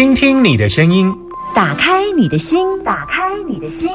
[0.00, 1.14] 听听你的声音，
[1.54, 3.86] 打开你的心，打开你的心，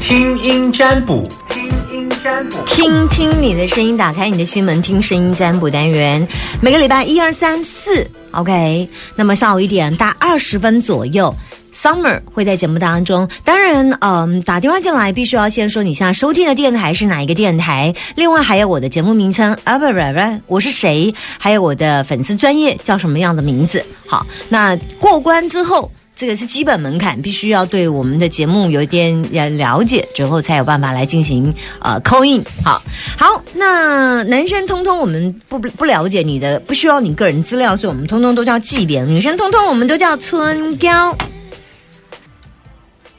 [0.00, 6.26] 听音占卜，听音占卜，听听你的声音，打开你的心门，听声音占卜单元。
[6.62, 8.88] 每个礼拜一二三四，OK。
[9.16, 11.34] 那么下午一点大二十分左右。
[11.72, 23.84] Summer 会在节目当中，当然，嗯，打电话进来必须要先说你现在收听的电台是哪一个电台，另外还有我的节目名称啊不不不，我是谁，还有我的粉丝专业叫什么样的名字。
[24.06, 32.44] 好，那过关之后，这个是基本门槛，必须要对我们的节目有一点了解之后，才有办法来进行呃 call in。
[32.62, 32.82] 好，
[33.16, 41.16] 好，那男生通通我们不不了解你的，不需要你个人资料，所以我们通通都叫纪别；女生通通我们都叫春娇。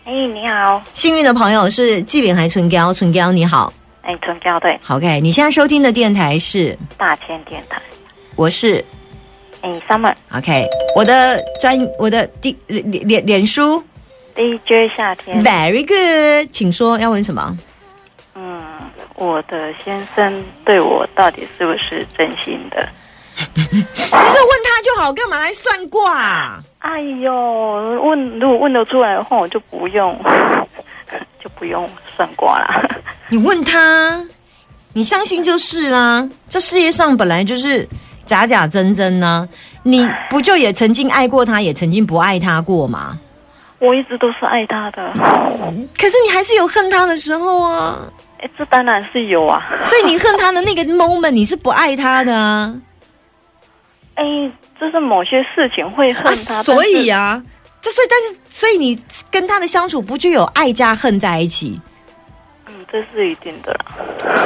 [0.04, 3.72] 哎，你好，幸运的朋友是纪炳还春娇，春娇你好，
[4.02, 6.78] 哎，春娇对，OK，你现在收听的电台是？
[6.98, 7.80] 大千电台，
[8.36, 8.84] 我是。
[9.62, 13.84] 哎 Summer，OK，我的专我的第脸脸脸书
[14.36, 17.56] DJ 夏天，Very good，请说要问什么？
[18.34, 18.60] 嗯，
[19.14, 22.90] 我的先生对我到底是不是真心的？
[23.54, 26.64] 不是问他就好，干嘛来算卦、啊？
[26.82, 27.34] 哎呦，
[28.04, 30.18] 问如果问得出来的话，我就不用
[31.40, 32.82] 就不用算卦啦。
[33.30, 34.20] 你问他，
[34.94, 36.28] 你相信就是啦。
[36.50, 37.88] 这世界上本来就是
[38.26, 39.48] 假假真真呢、
[39.84, 43.18] 你不就也曾经爱过他，也曾经不爱他过吗？
[43.80, 45.12] 我一直都是爱他的，
[45.98, 47.98] 可是你还是有恨他的时候啊。
[48.40, 49.62] 哎，这当然是有啊。
[49.86, 52.74] 所以你恨他的那个 moment，你是不爱他的啊。
[54.22, 57.42] 哎，就是某些事情会恨他，啊所以、啊，
[57.82, 61.82] 这所以但是所以你跟他的相处不就有爱加恨在一起？
[62.68, 63.86] 嗯，这是一定的啦。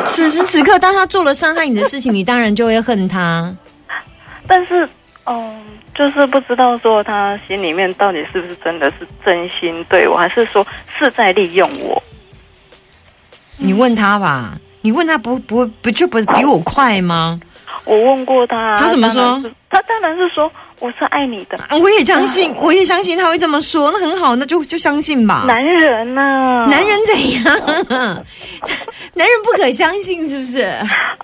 [0.05, 3.53] 此时此刻，当他做了伤害你的事情，你当然就会恨他。
[4.47, 4.87] 但是，
[5.25, 5.61] 嗯，
[5.93, 10.65] 就是不知道说他心里面到底是不是真的是真心对我，还是说
[10.97, 12.01] 是在利用我？
[13.57, 17.37] 你问他吧，你问他不不不就不比我快吗？
[17.83, 19.43] 我问过他，他怎么说？
[19.75, 20.49] 他当然是说
[20.79, 25.43] 我是爱你的，啊我也相信，我也相信他会这么说，那很好，那就就相信吧。
[25.45, 27.43] 男人呐、男人怎样？
[29.15, 30.73] 男人不可相信，是不是？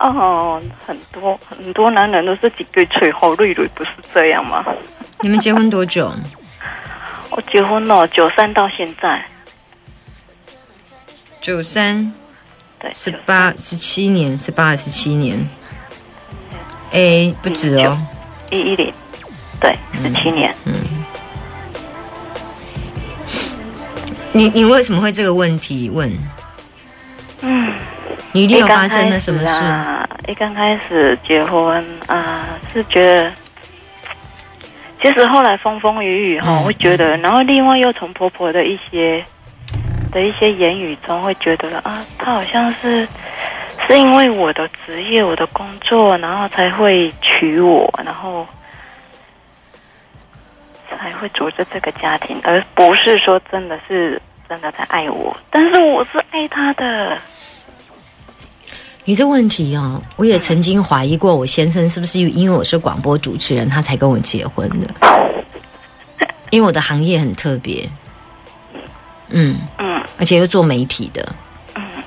[0.02, 4.66] 哦，很多很多男人都是几对吹后绿绿，不是这样吗？
[5.22, 6.12] 你们结婚多久？
[7.30, 9.26] 我结婚了，九三到现在，
[11.40, 12.14] 九三、
[12.78, 15.40] 对，十八、十七年，十八、十七年。
[16.92, 17.98] 哎，不止哦。
[18.52, 18.94] 一一零，
[19.60, 20.54] 对，十七年。
[20.66, 20.74] 嗯
[24.34, 26.10] 你你为什么会这个问题问？
[27.42, 27.74] 嗯，
[28.32, 29.46] 你一定有发生了什么事？
[29.46, 30.10] 一刚开始啊？
[30.30, 33.34] 一刚开始结婚啊，是觉得，
[35.02, 39.22] 其实后来风风雨雨哈，嗯会觉得，然后另外又从婆婆的一些
[40.14, 43.06] 的一些言语中，会觉得啊，她好像是
[43.92, 48.48] 是因为我的职业、我的工作，然后才会娶我，然后
[50.90, 57.18] 才会组织这个家庭，而不是说真的是真的在爱我，但是我是爱他的。
[59.04, 64.88] 你这问题哦，我也曾经怀疑过，我先生是不是因为我是广播主持人，他才跟我结婚的？
[66.50, 67.90] 因为我的行业很特别，
[69.32, 71.36] 嗯，嗯而且又做媒体的，嗯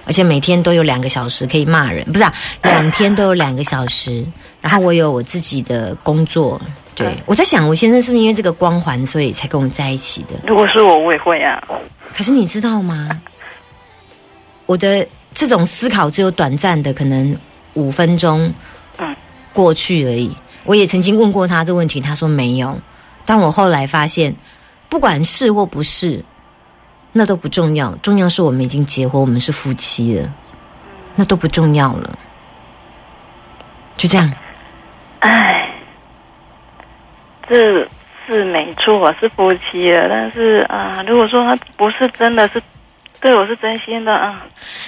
[0.06, 2.32] 而且每天都有两个小时可以骂人，不是、啊，
[2.62, 4.24] 两天都有两个小时。
[4.60, 6.60] 然后我有我自己的工作，
[6.94, 10.34] 对嗯我在想，我先生是不是因为这个光环，所以才跟我在一起的？
[10.46, 11.62] 如果是我，我也会啊。
[12.16, 13.20] 可是你知道吗？
[14.66, 17.36] 我的这种思考只有短暂的，可能
[17.74, 18.50] 五分钟，
[18.96, 19.14] 嗯，
[19.52, 20.34] 过去而已。
[20.64, 22.78] 我也曾经问过他这个问题，他说没有。
[23.26, 24.34] 但我后来发现，
[24.88, 26.24] 不管是或不是，
[27.16, 30.34] 那都不重要，重要是我们已经结婚，我们是夫妻了，
[31.14, 32.18] 那都不重要了。
[33.96, 34.32] 就这样，
[35.20, 35.72] 唉，
[37.48, 37.88] 这
[38.26, 40.08] 是没错，是夫妻了。
[40.08, 42.60] 但是啊，如果说他不是真的是
[43.20, 44.44] 对我是真心的啊，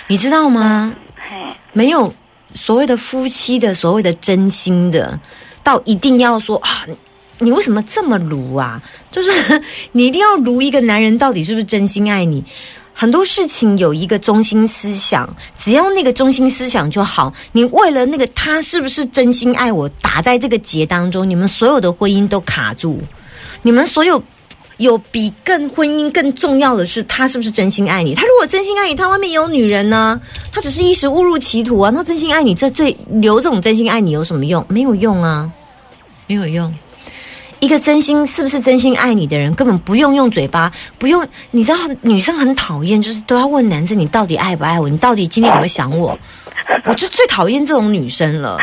[0.09, 0.93] 你知道吗？
[1.17, 1.31] 嘿，
[1.73, 2.13] 没有
[2.55, 5.19] 所谓的夫妻的所谓的真心的，
[5.63, 6.69] 到一定要说啊，
[7.39, 8.81] 你为什么这么鲁啊？
[9.11, 9.31] 就是
[9.93, 12.45] 你一定要鲁一个男人到底是不是真心爱你。
[12.99, 15.29] 很多事情有一个中心思想，
[15.59, 17.31] 只要那个中心思想就好。
[17.53, 22.99] 你为了那个他是不是真心爱我，打在这个结当中，你们所有的婚姻都卡住。
[23.61, 24.23] 你们所有
[24.79, 28.15] 有比更婚姻更重要的是，他是不是真心爱你？
[28.15, 30.19] 他如果真心爱你，他外面有女人呢、
[30.51, 31.91] 他只是一时误入歧途啊。
[31.95, 34.65] 那真心爱你，这最留这种真心爱你有什么用？
[34.69, 35.53] 没有用啊，
[36.27, 36.75] 没有用。
[37.67, 40.71] 一个真心是不是真心爱你的人，根本不用用嘴巴，
[41.01, 41.27] 不用。
[41.51, 46.17] 你知道女生很讨厌，就是都要问男生你到底爱不爱我，你到底今天有没有想我？
[46.85, 48.57] 我就最讨厌这种女生了。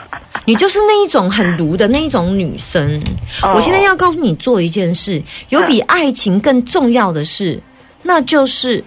[0.44, 3.02] 你就是那一种很毒的那一种女生。
[3.42, 7.58] 哦我现在要告诉你做一件事，有比爱情更重要的事，
[8.02, 8.84] 那就是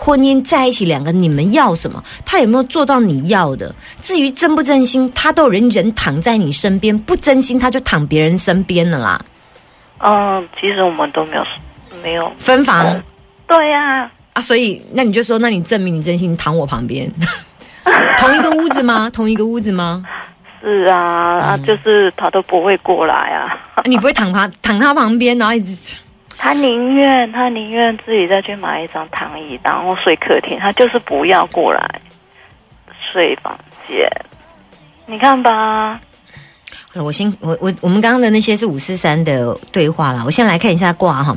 [0.00, 3.74] 婚姻在一起，两个你们要什么，他有没有做到你要的？
[4.00, 9.20] 至于真不真心，他都有人人躺在你身边，不真心他就躺别人身边了啦。
[9.98, 11.44] 嗯，其实我们都没有
[12.02, 12.30] 没有。
[12.38, 13.02] 分房
[13.48, 17.10] 对呀、啊，所以那你就说，那你证明你真心，躺我旁边，
[18.20, 19.10] 同一个屋子吗？
[19.10, 20.04] 同一个屋子吗？
[20.62, 23.58] 是啊，啊，就是他都不会过来啊。
[23.74, 25.96] 啊你不会躺他躺他旁边，然后一直
[26.38, 32.00] 他宁愿他宁愿自己再去买一张躺椅，然后睡客厅，他就是不要过来
[33.10, 33.58] 睡房
[33.88, 34.08] 间。
[35.04, 36.00] 你看吧，
[36.94, 41.34] 我先我我我们刚刚的那些是五四三的对话啦，我先来看一下卦哈。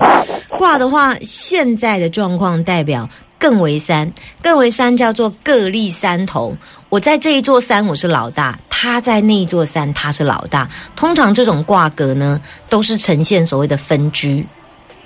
[0.57, 3.09] 卦的话，现在的状况代表
[3.39, 4.11] 艮为山，
[4.43, 6.55] 艮为山叫做各立山头。
[6.89, 10.69] 我在这一座山我是老大，他在那一座山他是老大。
[10.95, 12.39] 通常这种卦格呢，
[12.69, 14.45] 都是呈现所谓的分居。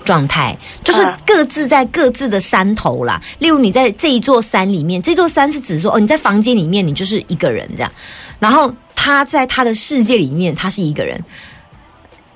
[0.06, 3.22] 状态就是啊各自在各自的山头啦。
[3.40, 7.92] 例如你在这一座山里面，这座山是指说哦，你在房间里面你就是一个人这样，
[8.40, 11.22] 然后他在他的世界里面他是一个人。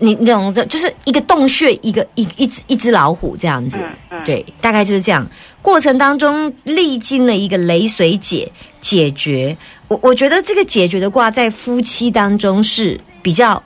[0.01, 3.77] 你你懂这就是一个洞穴，一个一一只一只老虎这样子，
[4.23, 5.29] 对，大概就是这样。
[5.61, 8.49] 过程当中历经了一个雷水解
[8.79, 9.57] 解决，
[9.89, 13.61] 我我觉得这个解决的卦在夫妻当中是比较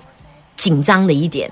[0.57, 1.47] 紧张的一点。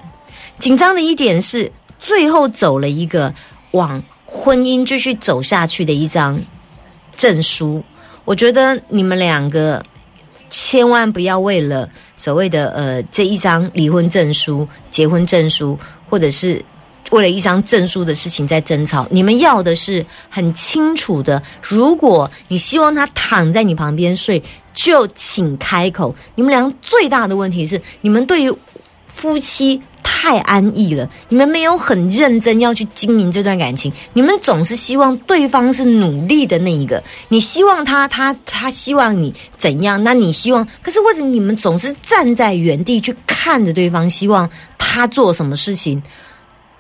[0.57, 1.71] 紧张的一点是
[2.01, 3.33] 最后走了一个
[3.71, 6.41] 往婚姻继续走下去的一张
[7.15, 7.81] 证书。
[8.25, 9.81] 我觉得你们两个
[10.49, 11.87] 千万不要为了
[12.17, 15.77] 所谓的呃这一张离婚证书、结婚证书，
[16.09, 16.61] 或者是
[17.11, 19.07] 为了一张证书的事情在争吵。
[19.09, 24.41] 你们要的是很清楚的，如果你希望他躺在你旁边睡，
[24.73, 26.15] 就请开口。
[26.35, 28.53] 你们俩最大的问题是，你们对于
[29.07, 46.01] 夫妻太安逸了，你们没有很认真要去经营这段感情，你们总是希望对方是努力的那一个，你希望他，他他希望你怎样，那你希望，可是或者你们总是站在原地去看着对方，希望他做什么事情。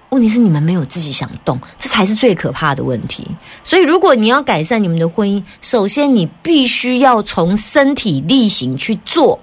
[0.09, 3.25] 问题是你们没有自己想动，这才是最可怕的问题。
[3.63, 9.39] 所以，如果你要改善你们的婚姻，首先你必须要从身体力行去做。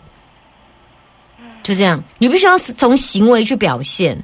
[1.68, 4.18] 就这样，你必须要从行为去表现。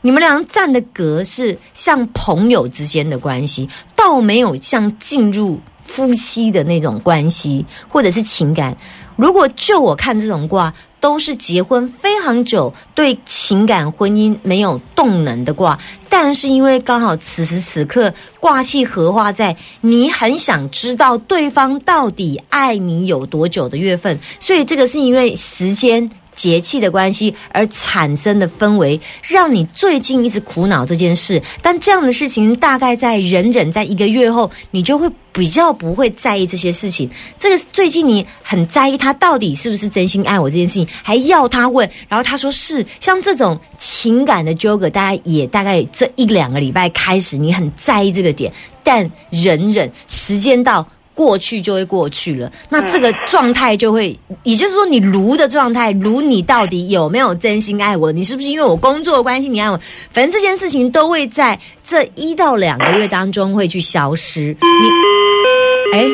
[0.00, 8.74] 你们俩站的格是像朋友之间的关系，倒没有像进入夫妻的那种关系或者是情感。
[9.14, 15.78] 如果就我看这种卦，都是结婚非常久，对情感婚姻没有动能的卦，
[16.08, 18.10] 但是因为刚好此时此刻
[18.40, 26.10] 卦气合化在你很想知道对方到底爱你有多久的月份，所以这个是因为时间。
[26.36, 31.42] 节气的关系而产生的氛围，让你最近一直苦恼这件事。
[31.60, 37.10] 但这样的事情大概在忍忍，在一个月后，你就会比较不会在意这些事情。
[37.38, 42.86] 这个最近你很在意他到底是不是真心爱我这件事情，还要他问，然后他说是。
[43.00, 48.52] 像这种情感的纠葛，大家也大概这一两个礼拜开始，你很在意这个点，
[48.82, 50.86] 但忍忍，时间到。
[51.16, 58.12] 过去就会过去了，那这个状态就会，也就是说，你如的状态，如你到底有没有真心爱我？
[58.12, 59.80] 你是不是因为我工作的关系你爱我？
[60.12, 64.54] 反正这件事情都会在这一到两个月当中会去消失。
[64.60, 66.06] 你，哎，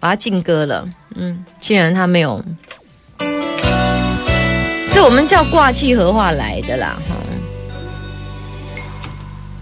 [0.00, 2.44] 把它禁歌了，嗯，既然他没有，
[4.90, 7.11] 这我们叫挂气合话来的啦，哈。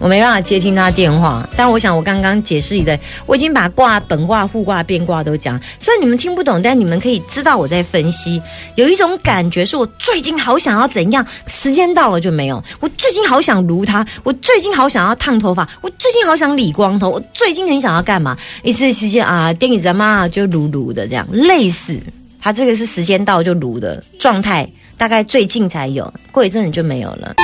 [0.01, 5.61] 我没办法接听他电话，但我想我刚刚解释的，我已经把卦、本卦、互卦、变卦都讲。
[5.79, 8.41] 虽然你们听不懂，但你们可以知道我在分析。
[8.75, 12.61] 有一种感觉是我最近好想要怎样，时间到了就没有。
[12.79, 18.35] 我最近好想撸他，我最近好想要烫头发，我最近好想理光头，我最近很想要干嘛？
[18.63, 21.99] 一次时间啊，电影人嘛就撸撸的这样，累死。
[22.41, 24.67] 他这个是时间到就撸的状态，
[24.97, 27.35] 大概最近才有，过一阵子就没有了。